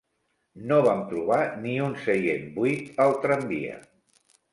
No 0.69 0.77
vam 0.85 1.01
trobar 1.11 1.37
ni 1.65 1.73
un 1.87 1.93
seient 2.05 2.47
buit, 2.55 2.89
al 3.05 3.13
tramvia. 3.27 3.77